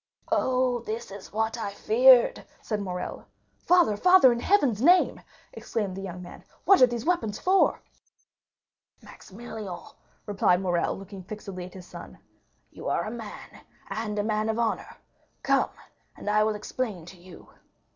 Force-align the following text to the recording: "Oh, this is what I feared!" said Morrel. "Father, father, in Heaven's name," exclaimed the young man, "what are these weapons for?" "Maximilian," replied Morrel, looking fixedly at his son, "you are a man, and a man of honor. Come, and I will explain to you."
"Oh, 0.31 0.79
this 0.79 1.11
is 1.11 1.31
what 1.31 1.59
I 1.59 1.75
feared!" 1.75 2.43
said 2.63 2.81
Morrel. 2.81 3.27
"Father, 3.59 3.95
father, 3.95 4.31
in 4.33 4.39
Heaven's 4.39 4.81
name," 4.81 5.21
exclaimed 5.53 5.95
the 5.95 6.01
young 6.01 6.23
man, 6.23 6.43
"what 6.65 6.81
are 6.81 6.87
these 6.87 7.05
weapons 7.05 7.37
for?" 7.37 7.79
"Maximilian," 9.03 9.77
replied 10.25 10.59
Morrel, 10.59 10.97
looking 10.97 11.21
fixedly 11.21 11.65
at 11.65 11.75
his 11.75 11.85
son, 11.85 12.17
"you 12.71 12.89
are 12.89 13.05
a 13.05 13.11
man, 13.11 13.61
and 13.91 14.17
a 14.17 14.23
man 14.23 14.49
of 14.49 14.57
honor. 14.57 14.97
Come, 15.43 15.69
and 16.17 16.27
I 16.27 16.45
will 16.45 16.55
explain 16.55 17.05
to 17.05 17.17
you." 17.17 17.49